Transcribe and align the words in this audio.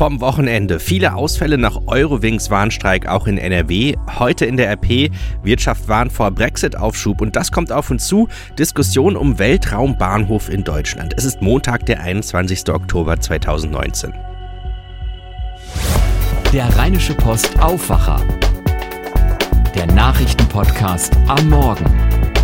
vom 0.00 0.22
Wochenende. 0.22 0.80
Viele 0.80 1.14
Ausfälle 1.14 1.58
nach 1.58 1.76
Eurowings 1.86 2.48
Warnstreik 2.48 3.06
auch 3.06 3.26
in 3.26 3.36
NRW. 3.36 3.96
Heute 4.18 4.46
in 4.46 4.56
der 4.56 4.70
RP 4.70 5.10
Wirtschaft 5.42 5.88
warnt 5.88 6.10
vor 6.10 6.30
Brexit-Aufschub 6.30 7.20
und 7.20 7.36
das 7.36 7.52
kommt 7.52 7.70
auf 7.70 7.90
uns 7.90 8.06
zu. 8.06 8.26
Diskussion 8.58 9.14
um 9.14 9.38
Weltraumbahnhof 9.38 10.48
in 10.48 10.64
Deutschland. 10.64 11.12
Es 11.18 11.26
ist 11.26 11.42
Montag, 11.42 11.84
der 11.84 12.00
21. 12.00 12.70
Oktober 12.70 13.20
2019. 13.20 14.14
Der 16.50 16.74
Rheinische 16.78 17.12
Post 17.12 17.60
Aufwacher. 17.60 18.22
Der 19.74 19.84
Nachrichtenpodcast 19.84 21.14
am 21.28 21.50
Morgen. 21.50 22.39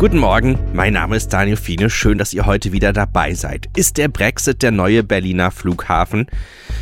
Guten 0.00 0.16
Morgen, 0.16 0.58
mein 0.72 0.94
Name 0.94 1.16
ist 1.16 1.30
Daniel 1.30 1.58
Fiene. 1.58 1.90
Schön, 1.90 2.16
dass 2.16 2.32
ihr 2.32 2.46
heute 2.46 2.72
wieder 2.72 2.94
dabei 2.94 3.34
seid. 3.34 3.68
Ist 3.76 3.98
der 3.98 4.08
Brexit 4.08 4.62
der 4.62 4.70
neue 4.70 5.04
Berliner 5.04 5.50
Flughafen? 5.50 6.26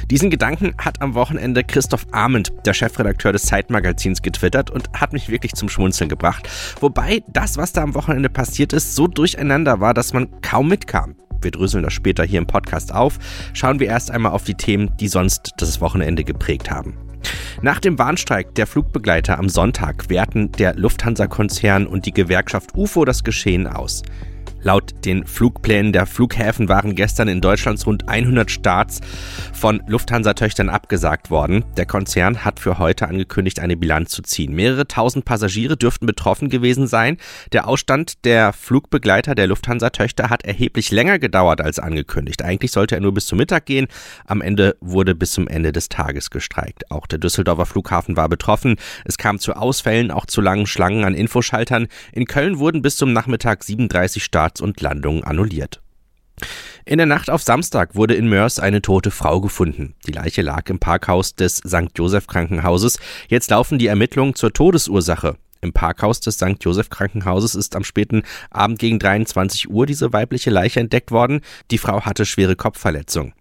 Diesen 0.08 0.30
Gedanken 0.30 0.72
hat 0.78 1.02
am 1.02 1.14
Wochenende 1.14 1.64
Christoph 1.64 2.06
Arment, 2.12 2.52
der 2.64 2.74
Chefredakteur 2.74 3.32
des 3.32 3.42
Zeitmagazins, 3.42 4.22
getwittert 4.22 4.70
und 4.70 4.88
hat 4.92 5.12
mich 5.12 5.30
wirklich 5.30 5.54
zum 5.54 5.68
Schmunzeln 5.68 6.08
gebracht. 6.08 6.48
Wobei 6.78 7.24
das, 7.26 7.56
was 7.56 7.72
da 7.72 7.82
am 7.82 7.96
Wochenende 7.96 8.28
passiert 8.28 8.72
ist, 8.72 8.94
so 8.94 9.08
durcheinander 9.08 9.80
war, 9.80 9.94
dass 9.94 10.12
man 10.12 10.28
kaum 10.40 10.68
mitkam. 10.68 11.16
Wir 11.42 11.50
dröseln 11.50 11.82
das 11.82 11.94
später 11.94 12.22
hier 12.22 12.38
im 12.38 12.46
Podcast 12.46 12.94
auf. 12.94 13.18
Schauen 13.52 13.80
wir 13.80 13.88
erst 13.88 14.12
einmal 14.12 14.30
auf 14.30 14.44
die 14.44 14.54
Themen, 14.54 14.96
die 15.00 15.08
sonst 15.08 15.54
das 15.58 15.80
Wochenende 15.80 16.22
geprägt 16.22 16.70
haben. 16.70 17.07
Nach 17.62 17.80
dem 17.80 17.98
Warnstreik 17.98 18.54
der 18.54 18.66
Flugbegleiter 18.66 19.38
am 19.38 19.48
Sonntag 19.48 20.08
werten 20.08 20.52
der 20.52 20.74
Lufthansa-Konzern 20.74 21.86
und 21.86 22.06
die 22.06 22.12
Gewerkschaft 22.12 22.74
UFO 22.76 23.04
das 23.04 23.24
Geschehen 23.24 23.66
aus. 23.66 24.02
Laut 24.68 24.92
den 25.06 25.26
Flugplänen 25.26 25.94
der 25.94 26.04
Flughäfen 26.04 26.68
waren 26.68 26.94
gestern 26.94 27.26
in 27.28 27.40
Deutschlands 27.40 27.86
rund 27.86 28.06
100 28.06 28.50
Starts 28.50 29.00
von 29.54 29.82
Lufthansa-Töchtern 29.86 30.68
abgesagt 30.68 31.30
worden. 31.30 31.64
Der 31.78 31.86
Konzern 31.86 32.44
hat 32.44 32.60
für 32.60 32.78
heute 32.78 33.08
angekündigt, 33.08 33.60
eine 33.60 33.78
Bilanz 33.78 34.10
zu 34.10 34.20
ziehen. 34.20 34.54
Mehrere 34.54 34.86
tausend 34.86 35.24
Passagiere 35.24 35.78
dürften 35.78 36.04
betroffen 36.04 36.50
gewesen 36.50 36.86
sein. 36.86 37.16
Der 37.54 37.66
Ausstand 37.66 38.26
der 38.26 38.52
Flugbegleiter 38.52 39.34
der 39.34 39.46
Lufthansa-Töchter 39.46 40.28
hat 40.28 40.44
erheblich 40.44 40.90
länger 40.90 41.18
gedauert 41.18 41.62
als 41.62 41.78
angekündigt. 41.78 42.42
Eigentlich 42.42 42.72
sollte 42.72 42.94
er 42.94 43.00
nur 43.00 43.14
bis 43.14 43.24
zum 43.24 43.38
Mittag 43.38 43.64
gehen. 43.64 43.86
Am 44.26 44.42
Ende 44.42 44.76
wurde 44.82 45.14
bis 45.14 45.32
zum 45.32 45.48
Ende 45.48 45.72
des 45.72 45.88
Tages 45.88 46.28
gestreikt. 46.28 46.90
Auch 46.90 47.06
der 47.06 47.18
Düsseldorfer 47.18 47.64
Flughafen 47.64 48.18
war 48.18 48.28
betroffen. 48.28 48.76
Es 49.06 49.16
kam 49.16 49.38
zu 49.38 49.54
Ausfällen, 49.54 50.10
auch 50.10 50.26
zu 50.26 50.42
langen 50.42 50.66
Schlangen 50.66 51.04
an 51.04 51.14
Infoschaltern. 51.14 51.88
In 52.12 52.26
Köln 52.26 52.58
wurden 52.58 52.82
bis 52.82 52.98
zum 52.98 53.14
Nachmittag 53.14 53.64
37 53.64 54.22
Starts 54.22 54.57
Starts 54.58 54.60
und 54.60 54.80
Landungen 54.80 55.24
annulliert. 55.24 55.80
In 56.84 56.98
der 56.98 57.06
Nacht 57.06 57.30
auf 57.30 57.42
Samstag 57.42 57.94
wurde 57.94 58.14
in 58.14 58.28
Mörs 58.28 58.58
eine 58.58 58.80
tote 58.80 59.10
Frau 59.10 59.40
gefunden. 59.40 59.94
Die 60.06 60.12
Leiche 60.12 60.42
lag 60.42 60.68
im 60.70 60.78
Parkhaus 60.78 61.34
des 61.34 61.56
St. 61.58 61.90
Joseph 61.96 62.26
Krankenhauses. 62.26 62.98
Jetzt 63.28 63.50
laufen 63.50 63.78
die 63.78 63.88
Ermittlungen 63.88 64.34
zur 64.34 64.52
Todesursache. 64.52 65.36
Im 65.60 65.72
Parkhaus 65.72 66.20
des 66.20 66.36
St. 66.36 66.56
Joseph 66.60 66.90
Krankenhauses 66.90 67.54
ist 67.54 67.76
am 67.76 67.84
späten 67.84 68.22
Abend 68.50 68.78
gegen 68.78 68.98
23 68.98 69.70
Uhr 69.70 69.86
diese 69.86 70.12
weibliche 70.12 70.50
Leiche 70.50 70.80
entdeckt 70.80 71.10
worden. 71.10 71.40
Die 71.70 71.78
Frau 71.78 72.02
hatte 72.02 72.26
schwere 72.26 72.56
Kopfverletzungen. 72.56 73.32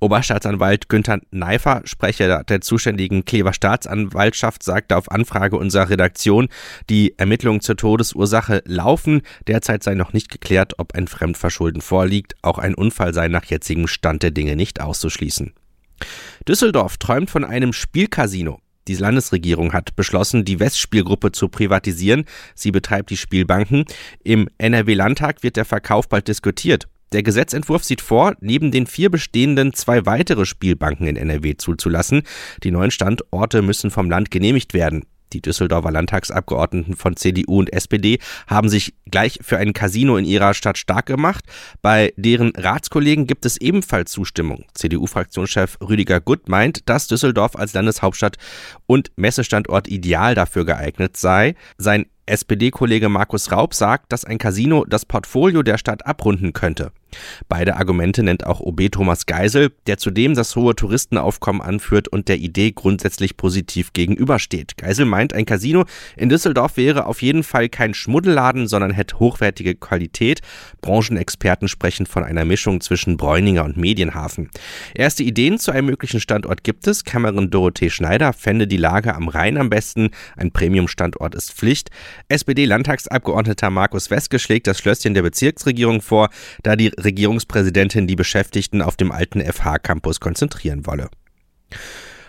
Oberstaatsanwalt 0.00 0.88
Günther 0.88 1.20
Neifer, 1.30 1.82
Sprecher 1.84 2.44
der 2.44 2.60
zuständigen 2.60 3.24
Klever 3.24 3.52
Staatsanwaltschaft, 3.52 4.62
sagte 4.62 4.96
auf 4.96 5.10
Anfrage 5.10 5.56
unserer 5.56 5.88
Redaktion, 5.88 6.48
die 6.90 7.18
Ermittlungen 7.18 7.60
zur 7.60 7.76
Todesursache 7.76 8.62
laufen. 8.66 9.22
Derzeit 9.46 9.82
sei 9.82 9.94
noch 9.94 10.12
nicht 10.12 10.30
geklärt, 10.30 10.74
ob 10.78 10.94
ein 10.94 11.08
Fremdverschulden 11.08 11.80
vorliegt. 11.80 12.34
Auch 12.42 12.58
ein 12.58 12.74
Unfall 12.74 13.14
sei 13.14 13.28
nach 13.28 13.44
jetzigem 13.44 13.86
Stand 13.86 14.22
der 14.22 14.30
Dinge 14.30 14.56
nicht 14.56 14.80
auszuschließen. 14.80 15.54
Düsseldorf 16.46 16.98
träumt 16.98 17.30
von 17.30 17.44
einem 17.44 17.72
Spielcasino. 17.72 18.60
Die 18.88 18.94
Landesregierung 18.94 19.72
hat 19.72 19.96
beschlossen, 19.96 20.44
die 20.44 20.60
Westspielgruppe 20.60 21.32
zu 21.32 21.48
privatisieren. 21.48 22.24
Sie 22.54 22.70
betreibt 22.70 23.10
die 23.10 23.16
Spielbanken. 23.16 23.84
Im 24.22 24.48
NRW-Landtag 24.58 25.42
wird 25.42 25.56
der 25.56 25.64
Verkauf 25.64 26.08
bald 26.08 26.28
diskutiert. 26.28 26.86
Der 27.12 27.22
Gesetzentwurf 27.22 27.84
sieht 27.84 28.00
vor, 28.00 28.34
neben 28.40 28.70
den 28.70 28.86
vier 28.86 29.10
bestehenden 29.10 29.72
zwei 29.72 30.06
weitere 30.06 30.44
Spielbanken 30.44 31.06
in 31.06 31.16
NRW 31.16 31.56
zuzulassen. 31.56 32.22
Die 32.62 32.70
neuen 32.70 32.90
Standorte 32.90 33.62
müssen 33.62 33.90
vom 33.90 34.10
Land 34.10 34.30
genehmigt 34.30 34.74
werden. 34.74 35.04
Die 35.36 35.42
Düsseldorfer 35.42 35.90
Landtagsabgeordneten 35.90 36.96
von 36.96 37.14
CDU 37.14 37.58
und 37.58 37.70
SPD 37.70 38.20
haben 38.46 38.70
sich 38.70 38.94
gleich 39.10 39.38
für 39.42 39.58
ein 39.58 39.74
Casino 39.74 40.16
in 40.16 40.24
ihrer 40.24 40.54
Stadt 40.54 40.78
stark 40.78 41.04
gemacht. 41.04 41.44
Bei 41.82 42.14
deren 42.16 42.52
Ratskollegen 42.56 43.26
gibt 43.26 43.44
es 43.44 43.58
ebenfalls 43.58 44.10
Zustimmung. 44.10 44.64
CDU-Fraktionschef 44.72 45.76
Rüdiger 45.86 46.22
Gutt 46.22 46.48
meint, 46.48 46.88
dass 46.88 47.06
Düsseldorf 47.06 47.54
als 47.54 47.74
Landeshauptstadt 47.74 48.38
und 48.86 49.12
Messestandort 49.16 49.88
ideal 49.88 50.34
dafür 50.34 50.64
geeignet 50.64 51.18
sei. 51.18 51.54
Sein 51.76 52.06
SPD-Kollege 52.24 53.10
Markus 53.10 53.52
Raub 53.52 53.74
sagt, 53.74 54.12
dass 54.12 54.24
ein 54.24 54.38
Casino 54.38 54.86
das 54.86 55.04
Portfolio 55.04 55.62
der 55.62 55.76
Stadt 55.76 56.06
abrunden 56.06 56.54
könnte. 56.54 56.92
Beide 57.48 57.76
Argumente 57.76 58.22
nennt 58.22 58.46
auch 58.46 58.60
OB 58.60 58.90
Thomas 58.90 59.26
Geisel, 59.26 59.72
der 59.86 59.98
zudem 59.98 60.34
das 60.34 60.56
hohe 60.56 60.74
Touristenaufkommen 60.74 61.62
anführt 61.62 62.08
und 62.08 62.28
der 62.28 62.38
Idee 62.38 62.72
grundsätzlich 62.72 63.36
positiv 63.36 63.92
gegenübersteht. 63.92 64.76
Geisel 64.76 65.06
meint, 65.06 65.32
ein 65.32 65.46
Casino 65.46 65.84
in 66.16 66.28
Düsseldorf 66.28 66.76
wäre 66.76 67.06
auf 67.06 67.22
jeden 67.22 67.42
Fall 67.42 67.68
kein 67.68 67.94
Schmuddelladen, 67.94 68.66
sondern 68.66 68.90
hätte 68.90 69.18
hochwertige 69.18 69.74
Qualität. 69.74 70.40
Branchenexperten 70.80 71.68
sprechen 71.68 72.06
von 72.06 72.24
einer 72.24 72.44
Mischung 72.44 72.80
zwischen 72.80 73.16
Bräuninger 73.16 73.64
und 73.64 73.76
Medienhafen. 73.76 74.50
Erste 74.94 75.22
Ideen 75.22 75.58
zu 75.58 75.70
einem 75.70 75.86
möglichen 75.86 76.20
Standort 76.20 76.64
gibt 76.64 76.86
es. 76.86 77.04
Kämmerin 77.04 77.50
Dorothee 77.50 77.90
Schneider 77.90 78.32
fände 78.32 78.66
die 78.66 78.76
Lage 78.76 79.14
am 79.14 79.28
Rhein 79.28 79.56
am 79.56 79.70
besten. 79.70 80.10
Ein 80.36 80.50
Premium-Standort 80.52 81.34
ist 81.34 81.52
Pflicht. 81.52 81.90
SPD-Landtagsabgeordneter 82.28 83.70
Markus 83.70 84.10
Weske 84.10 84.38
schlägt 84.38 84.66
das 84.66 84.78
Schlösschen 84.78 85.14
der 85.14 85.22
Bezirksregierung 85.22 86.02
vor, 86.02 86.30
da 86.62 86.76
die 86.76 86.92
Regierungspräsidentin 86.98 88.06
die 88.06 88.16
Beschäftigten 88.16 88.82
auf 88.82 88.96
dem 88.96 89.12
alten 89.12 89.40
FH-Campus 89.40 90.20
konzentrieren 90.20 90.86
wolle. 90.86 91.08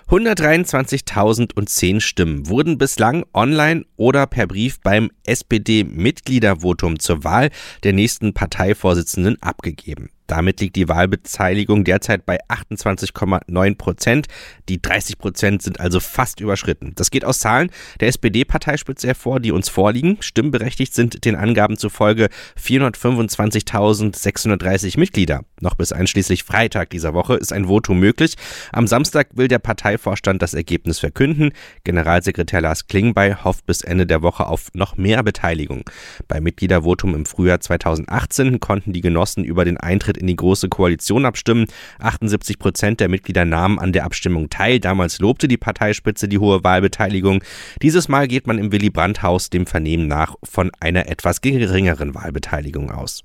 123.010 0.10 2.00
Stimmen 2.00 2.48
wurden 2.48 2.78
bislang 2.78 3.26
online 3.34 3.84
oder 3.98 4.26
per 4.26 4.48
Brief 4.48 4.80
beim 4.80 5.12
SPD-Mitgliedervotum 5.26 7.00
zur 7.00 7.26
Wahl 7.26 7.50
der 7.84 7.92
nächsten 7.92 8.34
Parteivorsitzenden 8.34 9.42
abgegeben. 9.42 10.10
Damit 10.28 10.60
liegt 10.60 10.76
die 10.76 10.90
Wahlbeteiligung 10.90 11.84
derzeit 11.84 12.26
bei 12.26 12.40
28,9 12.50 13.78
Prozent. 13.78 14.28
Die 14.70 14.82
30 14.82 15.18
Prozent 15.18 15.62
sind 15.62 15.80
also 15.80 16.00
fast 16.00 16.42
überschritten. 16.42 16.94
Das 16.96 17.12
geht 17.12 17.26
aus 17.26 17.40
Zahlen 17.40 17.70
der 18.00 18.08
SPD-Parteispitze 18.10 19.08
hervor, 19.08 19.40
die 19.40 19.52
uns 19.52 19.70
vorliegen. 19.70 20.18
Stimmberechtigt 20.20 20.94
sind 20.94 21.26
den 21.26 21.36
Angaben 21.36 21.78
zufolge 21.78 22.30
425.630 22.62 25.00
Mitglieder. 25.00 25.42
Noch 25.62 25.76
bis 25.76 25.92
einschließlich 25.92 26.44
Freitag 26.44 26.92
dieser 26.92 27.14
Woche 27.14 27.36
ist 27.36 27.54
ein 27.54 27.66
Votum 27.66 28.00
möglich. 28.00 28.36
Am 28.72 28.88
Samstag 28.88 29.28
will 29.34 29.48
der 29.48 29.60
Parteivorstand 29.60 30.42
das 30.42 30.54
Ergebnis 30.54 31.00
verkünden. 31.00 31.52
Generalsekretär 31.84 32.62
Lars 32.62 32.88
Klingbeil 32.88 33.44
hofft 33.44 33.66
bis 33.66 33.82
Ende 33.82 34.06
der 34.06 34.22
Woche 34.22 34.48
auf 34.48 34.70
noch 34.74 34.96
mehr 34.98 35.24
Beteiligung. 35.24 35.90
Beim 36.28 36.44
Mitgliedervotum 36.44 37.16
im 37.16 37.26
Frühjahr 37.26 37.62
2018 37.62 38.60
konnten 38.60 38.94
die 38.94 39.02
Genossen 39.02 39.44
über 39.44 39.66
den 39.66 39.78
Eintritt 39.78 40.17
in 40.18 40.28
die 40.28 40.36
Große 40.36 40.70
Koalition 40.70 41.26
abstimmen. 41.26 41.66
78 42.00 42.60
Prozent 42.60 43.00
der 43.00 43.10
Mitglieder 43.10 43.46
nahmen 43.46 43.80
an 43.80 43.94
der 43.94 44.06
Abstimmung 44.06 44.50
teil. 44.50 44.80
Damals 44.80 45.20
lobte 45.20 45.48
die 45.48 45.58
Parteispitze 45.58 46.28
die 46.28 46.40
hohe 46.40 46.64
Wahlbeteiligung. 46.64 47.44
Dieses 47.82 48.08
Mal 48.08 48.28
geht 48.28 48.48
man 48.48 48.58
im 48.58 48.72
Willy 48.72 48.90
Brandt-Haus 48.90 49.50
dem 49.50 49.66
Vernehmen 49.66 50.08
nach 50.08 50.36
von 50.44 50.72
einer 50.80 51.08
etwas 51.08 51.42
geringeren 51.42 52.16
Wahlbeteiligung 52.16 52.92
aus. 52.92 53.24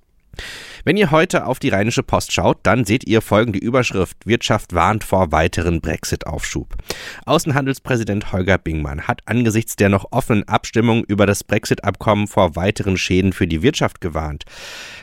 Wenn 0.85 0.97
ihr 0.97 1.11
heute 1.11 1.47
auf 1.47 1.59
die 1.59 1.69
Rheinische 1.69 2.03
Post 2.03 2.33
schaut, 2.33 2.59
dann 2.65 2.85
seht 2.85 3.07
ihr 3.07 3.21
folgende 3.21 3.59
Überschrift. 3.59 4.27
Wirtschaft 4.27 4.75
warnt 4.75 5.05
vor 5.05 5.31
weiteren 5.31 5.81
Brexit-Aufschub. 5.81 6.77
Außenhandelspräsident 7.25 8.33
Holger 8.33 8.59
Bingmann 8.59 9.07
hat 9.07 9.21
angesichts 9.27 9.77
der 9.77 9.89
noch 9.89 10.07
offenen 10.11 10.49
Abstimmung 10.49 11.05
über 11.05 11.27
das 11.27 11.45
Brexit-Abkommen 11.45 12.27
vor 12.27 12.57
weiteren 12.57 12.97
Schäden 12.97 13.33
für 13.33 13.47
die 13.47 13.63
Wirtschaft 13.63 14.01
gewarnt. 14.01 14.45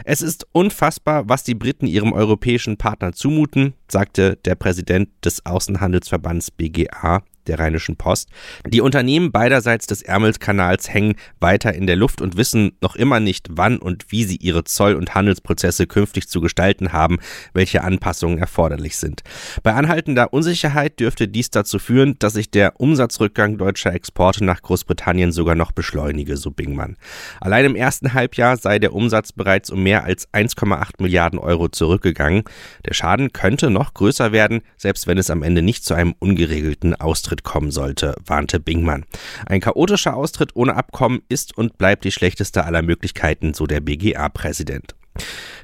Es 0.04 0.22
ist 0.22 0.48
unfassbar, 0.52 1.30
was 1.30 1.44
die 1.44 1.56
Briten 1.56 1.88
ihrem 1.88 2.12
europäischen 2.12 2.78
Partner 2.78 3.14
zumuten, 3.14 3.74
sagte 3.88 4.38
der 4.44 4.56
Präsident 4.56 5.10
des 5.24 5.46
Außenhandelsverbands 5.46 6.52
BGA 6.52 7.24
der 7.50 7.60
Rheinischen 7.60 7.98
Post. 7.98 8.30
Die 8.66 8.82
Unternehmen 8.82 9.32
beiderseits 9.32 9.88
des 9.88 10.02
Ärmelkanals 10.02 10.94
hängen 10.94 11.16
weiter 11.40 11.74
in 11.74 11.88
der 11.88 11.96
Luft 11.96 12.22
und 12.22 12.38
wissen 12.38 12.72
noch 12.82 12.96
immer 12.96 13.20
nicht, 13.20 13.48
wann 13.52 13.78
und 13.78 14.06
wie 14.10 14.24
sie 14.24 14.38
ihre 14.38 14.64
Zoll- 14.64 14.96
und 14.96 15.16
Handelsprozesse 15.16 15.88
künftig 15.88 16.30
zu 16.30 16.40
gestalten 16.40 16.94
haben, 16.94 17.18
welche 17.54 17.84
Anpassungen 17.84 18.38
erforderlich 18.38 18.98
sind. 18.98 19.22
Bei 19.64 19.74
anhaltender 19.74 20.32
Unsicherheit 20.32 21.00
dürfte 21.00 21.28
dies 21.28 21.50
dazu 21.50 21.80
führen, 21.80 22.16
dass 22.20 22.34
sich 22.34 22.52
der 22.52 22.80
Umsatzrückgang 22.80 23.58
deutscher 23.58 23.94
Exporte 23.94 24.46
nach 24.46 24.62
Großbritannien 24.62 25.32
sogar 25.32 25.56
noch 25.56 25.72
beschleunige, 25.72 26.38
so 26.38 26.52
Bingmann. 26.52 26.96
Allein 27.42 27.66
im 27.66 27.76
ersten 27.76 28.14
Halbjahr 28.14 28.58
sei 28.58 28.80
der 28.80 28.94
Umsatz 28.94 29.32
bereits 29.32 29.70
um 29.70 29.82
mehr 29.84 30.04
als 30.04 30.32
1,8 30.34 31.02
Milliarden 31.02 31.40
Euro 31.40 31.70
zurückgegangen. 31.70 32.44
Der 32.86 32.94
Schaden 32.94 33.34
könnte 33.34 33.70
noch 33.70 33.94
größer 33.94 34.32
werden, 34.32 34.62
selbst 34.78 35.08
wenn 35.08 35.18
es 35.18 35.30
am 35.30 35.44
Ende 35.44 35.62
nicht 35.62 35.84
zu 35.84 35.94
einem 35.94 36.14
ungeregelten 36.20 36.96
Austritt 36.96 37.39
kommen 37.44 37.72
sollte, 37.72 38.16
warnte 38.26 38.60
Bingmann. 38.60 39.06
Ein 39.46 39.62
chaotischer 39.62 40.16
Austritt 40.16 40.56
ohne 40.56 40.76
Abkommen 40.76 41.22
ist 41.30 41.58
und 41.58 41.78
bleibt 41.78 42.04
die 42.04 42.12
schlechteste 42.12 42.66
aller 42.66 42.82
Möglichkeiten, 42.82 43.54
so 43.54 43.68
der 43.68 43.82
BGA-Präsident. 43.82 44.96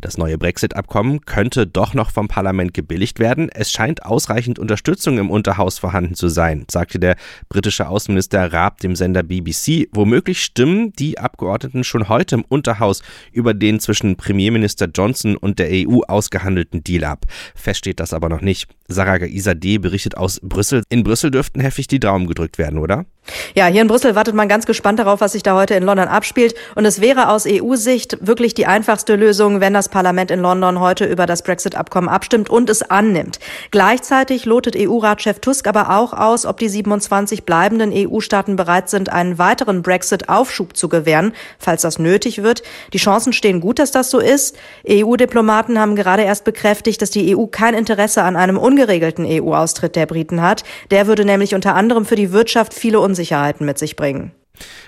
Das 0.01 0.17
neue 0.17 0.37
Brexit-Abkommen 0.37 1.21
könnte 1.21 1.67
doch 1.67 1.93
noch 1.93 2.11
vom 2.11 2.27
Parlament 2.27 2.73
gebilligt 2.73 3.19
werden. 3.19 3.49
Es 3.49 3.71
scheint 3.71 4.05
ausreichend 4.05 4.59
Unterstützung 4.59 5.17
im 5.17 5.29
Unterhaus 5.29 5.79
vorhanden 5.79 6.15
zu 6.15 6.27
sein, 6.27 6.65
sagte 6.69 6.99
der 6.99 7.15
britische 7.49 7.87
Außenminister 7.87 8.51
Raab 8.51 8.79
dem 8.79 8.95
Sender 8.95 9.23
BBC. 9.23 9.87
Womöglich 9.91 10.43
stimmen 10.43 10.93
die 10.93 11.19
Abgeordneten 11.19 11.83
schon 11.83 12.09
heute 12.09 12.35
im 12.35 12.45
Unterhaus 12.47 13.01
über 13.31 13.53
den 13.53 13.79
zwischen 13.79 14.15
Premierminister 14.15 14.87
Johnson 14.93 15.37
und 15.37 15.59
der 15.59 15.69
EU 15.71 16.01
ausgehandelten 16.07 16.83
Deal 16.83 17.03
ab. 17.03 17.25
Fest 17.55 17.79
steht 17.79 17.99
das 17.99 18.13
aber 18.13 18.29
noch 18.29 18.41
nicht. 18.41 18.67
Sarah 18.87 19.17
D. 19.17 19.77
berichtet 19.77 20.17
aus 20.17 20.39
Brüssel. 20.43 20.83
In 20.89 21.03
Brüssel 21.03 21.31
dürften 21.31 21.59
heftig 21.59 21.87
die 21.87 21.99
Daumen 21.99 22.27
gedrückt 22.27 22.57
werden, 22.57 22.79
oder? 22.79 23.05
Ja, 23.55 23.65
hier 23.67 23.81
in 23.81 23.87
Brüssel 23.87 24.15
wartet 24.15 24.35
man 24.35 24.47
ganz 24.47 24.65
gespannt 24.65 24.99
darauf, 24.99 25.21
was 25.21 25.31
sich 25.31 25.43
da 25.43 25.55
heute 25.55 25.73
in 25.73 25.83
London 25.83 26.07
abspielt. 26.07 26.55
Und 26.75 26.85
es 26.85 27.01
wäre 27.01 27.29
aus 27.29 27.45
EU-Sicht 27.47 28.17
wirklich 28.21 28.53
die 28.53 28.65
einfachste 28.65 29.15
Lösung, 29.15 29.61
wenn 29.61 29.73
das 29.73 29.89
Parlament 29.89 30.29
in 30.29 30.39
London 30.39 30.79
heute 30.79 31.05
über 31.05 31.25
das 31.25 31.41
Brexit-Abkommen 31.41 32.09
abstimmt 32.09 32.49
und 32.49 32.69
es 32.69 32.83
annimmt. 32.83 33.39
Gleichzeitig 33.71 34.45
lotet 34.45 34.75
EU-Ratschef 34.77 35.39
Tusk 35.39 35.67
aber 35.67 35.97
auch 35.97 36.13
aus, 36.13 36.45
ob 36.45 36.57
die 36.57 36.69
27 36.69 37.45
bleibenden 37.45 37.91
EU-Staaten 37.93 38.55
bereit 38.55 38.89
sind, 38.89 39.11
einen 39.11 39.37
weiteren 39.37 39.81
Brexit-Aufschub 39.81 40.75
zu 40.75 40.89
gewähren, 40.89 41.33
falls 41.57 41.81
das 41.81 41.97
nötig 41.97 42.43
wird. 42.43 42.61
Die 42.93 42.97
Chancen 42.97 43.33
stehen 43.33 43.59
gut, 43.59 43.79
dass 43.79 43.91
das 43.91 44.11
so 44.11 44.19
ist. 44.19 44.55
EU-Diplomaten 44.87 45.79
haben 45.79 45.95
gerade 45.95 46.23
erst 46.23 46.43
bekräftigt, 46.43 47.01
dass 47.01 47.09
die 47.09 47.35
EU 47.35 47.45
kein 47.45 47.73
Interesse 47.73 48.23
an 48.23 48.35
einem 48.35 48.57
ungeregelten 48.57 49.25
EU-Austritt 49.27 49.95
der 49.95 50.05
Briten 50.05 50.41
hat. 50.41 50.63
Der 50.91 51.07
würde 51.07 51.25
nämlich 51.25 51.55
unter 51.55 51.75
anderem 51.75 52.05
für 52.05 52.15
die 52.15 52.31
Wirtschaft 52.31 52.73
viele 52.73 52.99
Unsicherheiten 53.15 53.65
mit 53.65 53.77
sich 53.77 53.95
bringen. 53.95 54.33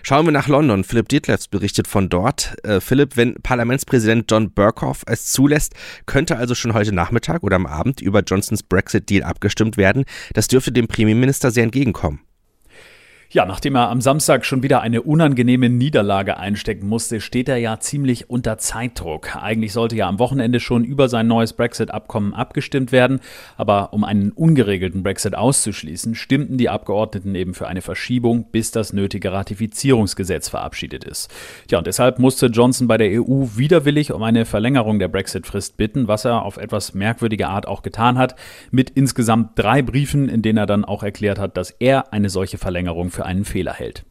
Schauen 0.04 0.26
wir 0.26 0.32
nach 0.32 0.48
London. 0.48 0.84
Philipp 0.84 1.10
Dietlefs 1.10 1.48
berichtet 1.48 1.88
von 1.88 2.10
dort. 2.10 2.56
Äh, 2.64 2.80
Philipp, 2.80 3.18
wenn 3.18 3.36
Parlamentspräsident 3.36 4.30
John 4.30 4.52
Burkhoff 4.52 5.04
es 5.08 5.32
zulässt, 5.32 5.74
könnte 6.06 6.38
also 6.38 6.56
schon 6.56 6.74
heute 6.74 6.94
Nachmittag 6.94 7.44
oder 7.44 7.56
am 7.56 7.66
Abend 7.66 8.02
über 8.02 8.22
Johnsons 8.22 8.64
Brexit-Deal 8.64 9.24
abgestimmt 9.24 9.78
werden. 9.78 10.06
Das 10.34 10.48
dürfte 10.48 10.72
dem 10.72 10.88
Premierminister 10.88 11.52
sehr 11.52 11.64
entgegenkommen. 11.64 12.22
Ja, 13.30 13.46
nachdem 13.46 13.76
er 13.76 13.90
am 13.90 14.00
Samstag 14.00 14.46
schon 14.46 14.64
wieder 14.64 14.80
eine 14.80 15.02
unangenehme 15.02 15.70
Niederlage 15.70 16.38
einstecken 16.38 16.88
musste, 16.88 17.20
steht 17.20 17.50
er 17.50 17.58
ja 17.58 17.78
ziemlich 17.78 18.30
unter 18.30 18.58
Zeitdruck. 18.58 19.36
Eigentlich 19.36 19.74
sollte 19.74 19.98
ja 19.98 20.08
am 20.08 20.18
Wochenende 20.18 20.62
schon 20.62 20.86
über 20.86 21.10
sein 21.10 21.28
neues 21.28 21.52
Brexit-Abkommen 21.52 22.34
abgestimmt 22.34 22.94
werden, 22.94 23.20
aber 23.58 23.92
um 23.92 24.06
einen 24.06 24.32
ungeregelten 24.32 25.04
Brexit 25.04 25.36
auszuschließen, 25.36 26.16
stimmten 26.16 26.58
die 26.58 26.70
Abgeordneten 26.70 27.36
eben 27.36 27.54
für 27.54 27.68
eine 27.68 27.82
Verschiebung, 27.82 28.50
bis 28.50 28.72
das 28.72 28.94
nötige 28.94 29.34
Ratifizierungsgesetz 29.34 30.48
verabschiedet 30.48 31.04
ist. 31.04 31.30
Ja, 31.70 31.80
und 31.80 31.88
deshalb 31.88 32.20
musste 32.20 32.46
Johnson 32.46 32.88
bei 32.88 32.98
der 32.98 33.22
EU 33.22 33.48
widerwillig 33.56 34.14
um 34.14 34.24
eine 34.24 34.46
Verlängerung 34.46 35.00
der 35.00 35.10
Brexit-Frist 35.10 35.76
bitten, 35.76 36.08
was 36.08 36.24
er 36.24 36.44
auf 36.44 36.56
etwas 36.56 36.94
merkwürdige 36.94 37.50
Art 37.50 37.68
auch 37.68 37.82
getan 37.82 38.18
hat, 38.18 38.36
mit 38.72 38.90
insgesamt 38.90 39.60
drei 39.60 39.82
Briefen, 39.82 40.30
in 40.30 40.42
denen 40.42 40.60
er 40.60 40.66
dann 40.66 40.86
auch 40.86 41.04
erklärt 41.04 41.40
hat, 41.40 41.58
dass 41.58 41.72
er 41.72 42.14
eine 42.14 42.30
solche 42.30 42.58
Verlängerung 42.58 43.12
für 43.18 43.26
einen 43.26 43.46
Fehler 43.46 43.74
hält. 43.74 44.06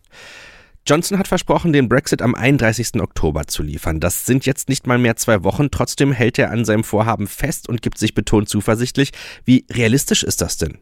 Johnson 0.85 1.19
hat 1.19 1.29
versprochen, 1.29 1.73
den 1.73 1.89
Brexit 1.89 2.23
am 2.23 2.35
31. 2.35 3.01
Oktober 3.01 3.47
zu 3.47 3.63
liefern. 3.63 4.01
Das 4.01 4.27
sind 4.27 4.47
jetzt 4.47 4.69
nicht 4.69 4.87
mal 4.87 4.99
mehr 4.99 5.15
zwei 5.17 5.45
Wochen. 5.45 5.71
Trotzdem 5.71 6.11
hält 6.11 6.39
er 6.41 6.51
an 6.51 6.65
seinem 6.65 6.83
Vorhaben 6.83 7.29
fest 7.29 7.69
und 7.69 7.83
gibt 7.83 7.99
sich 7.99 8.15
betont 8.15 8.49
zuversichtlich. 8.49 9.13
Wie 9.45 9.65
realistisch 9.71 10.25
ist 10.25 10.43
das 10.43 10.57
denn? 10.57 10.79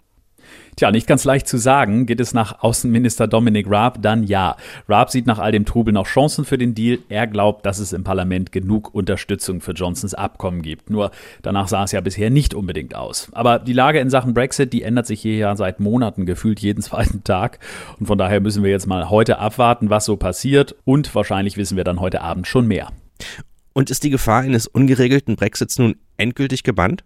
Tja, 0.77 0.91
nicht 0.91 1.07
ganz 1.07 1.25
leicht 1.25 1.47
zu 1.47 1.57
sagen. 1.57 2.05
Geht 2.07 2.21
es 2.21 2.35
nach 2.35 2.63
Außenminister 2.63 3.29
Dominic 3.29 3.71
Raab, 3.71 4.03
dann 4.03 4.25
ja. 4.25 4.57
Raab 4.89 5.11
sieht 5.11 5.27
nach 5.27 5.39
all 5.39 5.53
dem 5.53 5.65
Trubel 5.65 5.93
noch 5.93 6.07
Chancen 6.07 6.45
für 6.45 6.59
den 6.59 6.75
Deal. 6.75 6.99
Er 7.09 7.29
glaubt, 7.29 7.65
dass 7.65 7.79
es 7.79 7.93
im 7.93 8.03
Parlament 8.03 8.51
genug 8.51 8.93
Unterstützung 8.93 9.61
für 9.61 9.73
Johnsons 9.73 10.15
Abkommen 10.15 10.63
gibt. 10.63 10.91
Nur 10.91 11.13
danach 11.43 11.69
sah 11.69 11.85
es 11.85 11.93
ja 11.93 12.01
bisher 12.01 12.31
nicht 12.31 12.55
unbedingt 12.55 12.97
aus. 12.97 13.29
Aber 13.33 13.61
die 13.61 13.73
Lage 13.73 14.01
in 14.01 14.11
Sachen 14.11 14.35
Brexit, 14.35 14.73
die 14.73 14.83
ändert 14.83 15.07
sich 15.07 15.21
hier 15.21 15.37
ja 15.37 15.55
seit 15.55 15.79
Monaten 15.79 16.27
gefühlt 16.27 16.59
jeden 16.59 16.83
zweiten 16.83 17.23
Tag. 17.23 17.61
Und 18.01 18.07
von 18.07 18.19
daher 18.19 18.41
müssen 18.41 18.65
wir 18.65 18.71
jetzt 18.71 18.87
mal 18.87 19.11
heute 19.11 19.39
abwarten, 19.39 19.91
was 19.91 20.05
so 20.05 20.17
passiert. 20.17 20.75
Und 20.85 21.15
wahrscheinlich 21.15 21.57
wissen 21.57 21.77
wir 21.77 21.85
dann 21.85 22.01
heute 22.01 22.21
Abend 22.21 22.49
schon 22.49 22.67
mehr. 22.67 22.91
Und 23.75 23.91
ist 23.91 24.03
die 24.03 24.11
Gefahr 24.11 24.43
eines 24.43 24.67
ungeregelten 24.67 25.37
Brexits 25.37 25.79
nun 25.79 25.97
endgültig 26.17 26.63
gebannt? 26.63 27.05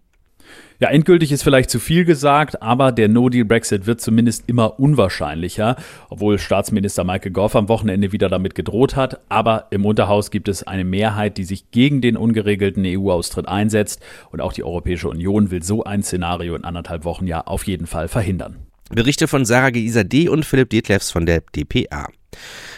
Ja, 0.81 0.87
endgültig 0.89 1.33
ist 1.33 1.43
vielleicht 1.43 1.69
zu 1.69 1.77
viel 1.77 2.05
gesagt, 2.05 2.61
aber 2.61 2.93
der 2.93 3.09
No-Deal-Brexit 3.09 3.85
wird 3.85 3.99
zumindest 3.99 4.45
immer 4.47 4.79
unwahrscheinlicher, 4.79 5.75
obwohl 6.09 6.39
Staatsminister 6.39 7.03
Michael 7.03 7.31
Gove 7.31 7.57
am 7.57 7.67
Wochenende 7.67 8.13
wieder 8.13 8.29
damit 8.29 8.55
gedroht 8.55 8.95
hat. 8.95 9.19
Aber 9.27 9.67
im 9.71 9.85
Unterhaus 9.85 10.31
gibt 10.31 10.47
es 10.47 10.63
eine 10.63 10.85
Mehrheit, 10.85 11.37
die 11.37 11.43
sich 11.43 11.71
gegen 11.71 11.99
den 11.99 12.15
ungeregelten 12.15 12.83
EU-Austritt 12.85 13.49
einsetzt 13.49 14.01
und 14.31 14.39
auch 14.39 14.53
die 14.53 14.63
Europäische 14.63 15.09
Union 15.09 15.51
will 15.51 15.63
so 15.63 15.83
ein 15.83 16.01
Szenario 16.01 16.55
in 16.55 16.63
anderthalb 16.63 17.03
Wochen 17.03 17.27
ja 17.27 17.41
auf 17.41 17.67
jeden 17.67 17.85
Fall 17.85 18.07
verhindern. 18.07 18.55
Berichte 18.89 19.27
von 19.27 19.43
Sarah 19.43 19.71
Geisa 19.71 20.05
D. 20.05 20.29
und 20.29 20.45
Philipp 20.45 20.69
Detlefs 20.69 21.11
von 21.11 21.25
der 21.25 21.41
DPA. 21.41 22.07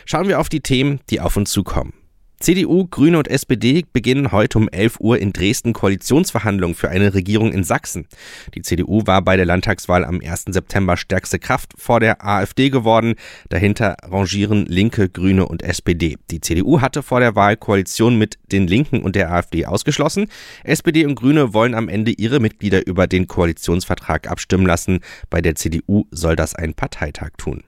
Schauen 0.05 0.27
wir 0.27 0.39
auf 0.39 0.49
die 0.49 0.61
Themen, 0.61 1.01
die 1.11 1.21
auf 1.21 1.37
uns 1.37 1.51
zukommen. 1.51 1.93
CDU, 2.41 2.87
Grüne 2.87 3.19
und 3.19 3.27
SPD 3.27 3.85
beginnen 3.93 4.31
heute 4.31 4.57
um 4.57 4.67
11 4.67 4.99
Uhr 4.99 5.19
in 5.19 5.31
Dresden 5.31 5.73
Koalitionsverhandlungen 5.73 6.73
für 6.73 6.89
eine 6.89 7.13
Regierung 7.13 7.53
in 7.53 7.63
Sachsen. 7.63 8.07
Die 8.55 8.63
CDU 8.63 9.03
war 9.05 9.21
bei 9.21 9.37
der 9.37 9.45
Landtagswahl 9.45 10.03
am 10.03 10.21
1. 10.25 10.45
September 10.47 10.97
stärkste 10.97 11.37
Kraft 11.37 11.73
vor 11.77 11.99
der 11.99 12.25
AfD 12.25 12.71
geworden. 12.71 13.13
Dahinter 13.49 13.95
rangieren 14.01 14.65
Linke, 14.65 15.07
Grüne 15.07 15.47
und 15.47 15.61
SPD. 15.61 16.17
Die 16.31 16.41
CDU 16.41 16.81
hatte 16.81 17.03
vor 17.03 17.19
der 17.19 17.35
Wahl 17.35 17.57
Koalition 17.57 18.17
mit 18.17 18.39
den 18.51 18.65
Linken 18.65 19.03
und 19.03 19.15
der 19.15 19.31
AfD 19.31 19.67
ausgeschlossen. 19.67 20.25
SPD 20.63 21.05
und 21.05 21.13
Grüne 21.13 21.53
wollen 21.53 21.75
am 21.75 21.89
Ende 21.89 22.11
ihre 22.11 22.39
Mitglieder 22.39 22.87
über 22.87 23.05
den 23.05 23.27
Koalitionsvertrag 23.27 24.27
abstimmen 24.27 24.65
lassen. 24.65 25.01
Bei 25.29 25.41
der 25.41 25.53
CDU 25.53 26.05
soll 26.09 26.35
das 26.35 26.55
ein 26.55 26.73
Parteitag 26.73 27.33
tun. 27.37 27.63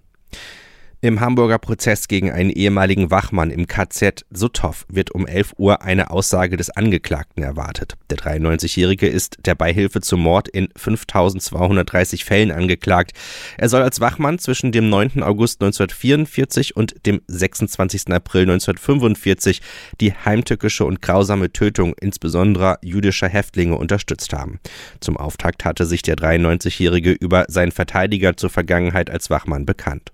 Im 1.04 1.20
Hamburger 1.20 1.60
Prozess 1.60 2.08
gegen 2.08 2.32
einen 2.32 2.50
ehemaligen 2.50 3.12
Wachmann 3.12 3.52
im 3.52 3.68
KZ 3.68 4.24
Sutthof 4.32 4.86
wird 4.88 5.12
um 5.12 5.28
11 5.28 5.52
Uhr 5.58 5.82
eine 5.82 6.12
Aussage 6.12 6.56
des 6.56 6.70
Angeklagten 6.70 7.44
erwartet. 7.44 7.96
Der 8.10 8.18
93-Jährige 8.18 9.10
ist 9.10 9.36
der 9.44 9.54
Beihilfe 9.54 10.00
zum 10.00 10.22
Mord 10.22 10.48
in 10.48 10.70
5230 10.78 12.24
Fällen 12.24 12.52
angeklagt. 12.52 13.12
Er 13.58 13.68
soll 13.68 13.82
als 13.82 14.00
Wachmann 14.00 14.40
zwischen 14.40 14.72
dem 14.72 14.90
9. 14.90 15.24
August 15.24 15.62
1944 15.62 16.78
und 16.78 17.06
dem 17.06 17.20
26. 17.28 18.08
April 18.08 18.44
1945 18.44 19.62
die 20.00 20.14
heimtückische 20.14 20.86
und 20.86 21.02
grausame 21.02 21.52
Tötung 21.52 21.96
insbesondere 22.00 22.78
jüdischer 22.82 23.28
Häftlinge 23.28 23.76
unterstützt 23.76 24.32
haben. 24.32 24.62
Zum 25.02 25.18
Auftakt 25.18 25.66
hatte 25.66 25.86
sich 25.86 26.02
der 26.02 26.16
93-Jährige 26.16 27.12
über 27.12 27.44
seinen 27.50 27.74
Verteidiger 27.74 28.38
zur 28.38 28.50
Vergangenheit 28.50 29.10
als 29.10 29.30
Wachmann 29.30 29.66
bekannt. 29.66 30.13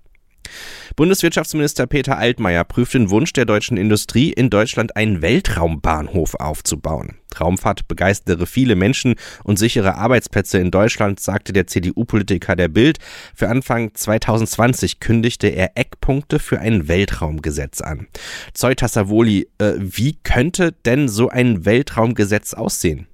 Bundeswirtschaftsminister 0.96 1.86
Peter 1.86 2.18
Altmaier 2.18 2.64
prüft 2.64 2.94
den 2.94 3.10
Wunsch 3.10 3.32
der 3.32 3.44
deutschen 3.44 3.76
Industrie, 3.76 4.32
in 4.32 4.50
Deutschland 4.50 4.96
einen 4.96 5.22
Weltraumbahnhof 5.22 6.34
aufzubauen. 6.34 7.16
Raumfahrt 7.38 7.86
begeistere 7.88 8.46
viele 8.46 8.74
Menschen 8.74 9.14
und 9.44 9.58
sichere 9.58 9.94
Arbeitsplätze 9.94 10.58
in 10.58 10.70
Deutschland, 10.70 11.20
sagte 11.20 11.52
der 11.52 11.66
CDU-Politiker 11.66 12.56
der 12.56 12.68
Bild. 12.68 12.98
Für 13.34 13.48
Anfang 13.48 13.94
2020 13.94 15.00
kündigte 15.00 15.48
er 15.48 15.72
Eckpunkte 15.76 16.38
für 16.38 16.58
ein 16.58 16.88
Weltraumgesetz 16.88 17.80
an. 17.80 18.08
Zoe 18.54 18.76
Tassavoli, 18.76 19.48
äh, 19.58 19.74
wie 19.78 20.18
könnte 20.22 20.72
denn 20.84 21.08
so 21.08 21.28
ein 21.28 21.64
Weltraumgesetz 21.64 22.54
aussehen? 22.54 23.06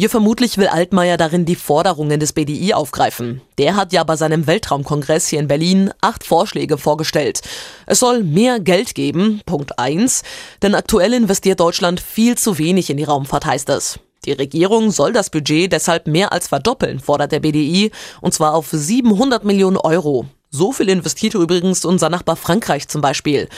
Ja, 0.00 0.08
vermutlich 0.08 0.56
will 0.56 0.68
Altmaier 0.68 1.18
darin 1.18 1.44
die 1.44 1.56
Forderungen 1.56 2.18
des 2.18 2.32
BDI 2.32 2.72
aufgreifen. 2.72 3.42
Der 3.58 3.76
hat 3.76 3.92
ja 3.92 4.02
bei 4.02 4.16
seinem 4.16 4.46
Weltraumkongress 4.46 5.28
hier 5.28 5.40
in 5.40 5.46
Berlin 5.46 5.90
acht 6.00 6.24
Vorschläge 6.24 6.78
vorgestellt. 6.78 7.42
Es 7.84 7.98
soll 7.98 8.22
mehr 8.22 8.60
Geld 8.60 8.94
geben, 8.94 9.42
Punkt 9.44 9.78
eins, 9.78 10.22
denn 10.62 10.74
aktuell 10.74 11.12
investiert 11.12 11.60
Deutschland 11.60 12.00
viel 12.00 12.38
zu 12.38 12.56
wenig 12.56 12.88
in 12.88 12.96
die 12.96 13.04
Raumfahrt, 13.04 13.44
heißt 13.44 13.68
es. 13.68 14.00
Die 14.24 14.32
Regierung 14.32 14.90
soll 14.90 15.12
das 15.12 15.28
Budget 15.28 15.70
deshalb 15.70 16.06
mehr 16.06 16.32
als 16.32 16.48
verdoppeln, 16.48 16.98
fordert 16.98 17.32
der 17.32 17.40
BDI, 17.40 17.90
und 18.22 18.32
zwar 18.32 18.54
auf 18.54 18.68
700 18.70 19.44
Millionen 19.44 19.76
Euro. 19.76 20.24
So 20.52 20.72
viel 20.72 20.88
investierte 20.88 21.38
übrigens 21.38 21.84
unser 21.84 22.08
Nachbar 22.08 22.34
Frankreich 22.34 22.88
zum 22.88 23.00
Beispiel. 23.00 23.48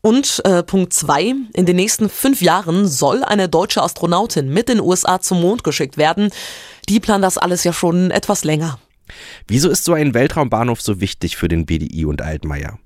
Und 0.00 0.42
äh, 0.44 0.64
Punkt 0.64 0.92
zwei: 0.92 1.34
In 1.52 1.66
den 1.66 1.76
nächsten 1.76 2.08
fünf 2.08 2.42
Jahren 2.42 2.88
soll 2.88 3.22
eine 3.22 3.48
deutsche 3.48 3.82
Astronautin 3.82 4.52
mit 4.52 4.68
den 4.68 4.80
USA 4.80 5.20
zum 5.20 5.40
Mond 5.40 5.62
geschickt 5.62 5.96
werden. 5.96 6.30
Die 6.88 6.98
planen 6.98 7.22
das 7.22 7.38
alles 7.38 7.62
ja 7.62 7.72
schon 7.72 8.10
etwas 8.10 8.42
länger. 8.42 8.80
Wieso 9.46 9.70
ist 9.70 9.84
so 9.84 9.92
ein 9.92 10.12
Weltraumbahnhof 10.12 10.80
so 10.80 11.00
wichtig 11.00 11.36
für 11.36 11.48
den 11.48 11.66
BDI 11.66 12.04
und 12.04 12.20
Altmaier? 12.20 12.78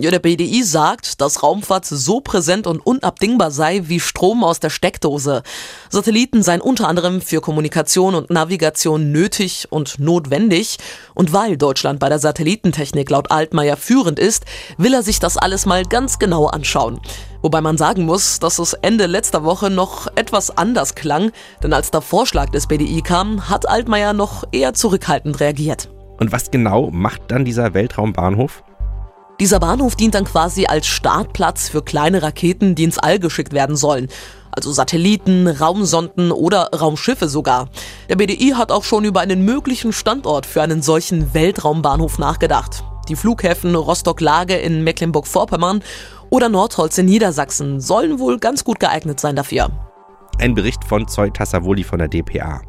Ja, 0.00 0.10
der 0.10 0.18
BDI 0.18 0.62
sagt, 0.62 1.20
dass 1.20 1.42
Raumfahrt 1.42 1.84
so 1.84 2.22
präsent 2.22 2.66
und 2.66 2.80
unabdingbar 2.80 3.50
sei 3.50 3.82
wie 3.84 4.00
Strom 4.00 4.42
aus 4.42 4.58
der 4.58 4.70
Steckdose. 4.70 5.42
Satelliten 5.90 6.42
seien 6.42 6.62
unter 6.62 6.88
anderem 6.88 7.20
für 7.20 7.42
Kommunikation 7.42 8.14
und 8.14 8.30
Navigation 8.30 9.12
nötig 9.12 9.66
und 9.68 9.98
notwendig. 9.98 10.78
Und 11.14 11.34
weil 11.34 11.58
Deutschland 11.58 12.00
bei 12.00 12.08
der 12.08 12.18
Satellitentechnik 12.18 13.10
laut 13.10 13.30
Altmaier 13.30 13.76
führend 13.76 14.18
ist, 14.18 14.46
will 14.78 14.94
er 14.94 15.02
sich 15.02 15.18
das 15.18 15.36
alles 15.36 15.66
mal 15.66 15.84
ganz 15.84 16.18
genau 16.18 16.46
anschauen. 16.46 16.98
Wobei 17.42 17.60
man 17.60 17.76
sagen 17.76 18.06
muss, 18.06 18.38
dass 18.38 18.58
es 18.58 18.72
Ende 18.72 19.04
letzter 19.04 19.44
Woche 19.44 19.68
noch 19.68 20.06
etwas 20.14 20.56
anders 20.56 20.94
klang, 20.94 21.30
denn 21.62 21.74
als 21.74 21.90
der 21.90 22.00
Vorschlag 22.00 22.48
des 22.48 22.68
BDI 22.68 23.02
kam, 23.02 23.50
hat 23.50 23.68
Altmaier 23.68 24.14
noch 24.14 24.44
eher 24.50 24.72
zurückhaltend 24.72 25.40
reagiert. 25.40 25.90
Und 26.18 26.32
was 26.32 26.50
genau 26.50 26.90
macht 26.90 27.30
dann 27.30 27.44
dieser 27.44 27.74
Weltraumbahnhof? 27.74 28.62
Dieser 29.40 29.58
Bahnhof 29.58 29.96
dient 29.96 30.14
dann 30.14 30.26
quasi 30.26 30.66
als 30.66 30.86
Startplatz 30.86 31.70
für 31.70 31.80
kleine 31.80 32.22
Raketen, 32.22 32.74
die 32.74 32.84
ins 32.84 32.98
All 32.98 33.18
geschickt 33.18 33.54
werden 33.54 33.74
sollen. 33.74 34.08
Also 34.50 34.70
Satelliten, 34.70 35.48
Raumsonden 35.48 36.30
oder 36.30 36.68
Raumschiffe 36.74 37.26
sogar. 37.26 37.70
Der 38.10 38.16
BDI 38.16 38.50
hat 38.50 38.70
auch 38.70 38.84
schon 38.84 39.04
über 39.04 39.20
einen 39.20 39.46
möglichen 39.46 39.94
Standort 39.94 40.44
für 40.44 40.60
einen 40.60 40.82
solchen 40.82 41.32
Weltraumbahnhof 41.32 42.18
nachgedacht. 42.18 42.84
Die 43.08 43.16
Flughäfen 43.16 43.74
Rostock-Lage 43.74 44.56
in 44.56 44.84
Mecklenburg-Vorpommern 44.84 45.82
oder 46.28 46.50
Nordholz 46.50 46.98
in 46.98 47.06
Niedersachsen 47.06 47.80
sollen 47.80 48.18
wohl 48.18 48.38
ganz 48.38 48.62
gut 48.62 48.78
geeignet 48.78 49.20
sein 49.20 49.36
dafür. 49.36 49.70
Ein 50.38 50.54
Bericht 50.54 50.84
von 50.84 51.08
Zoe 51.08 51.32
Tassavoli 51.32 51.82
von 51.82 51.98
der 51.98 52.08
DPA. 52.08 52.60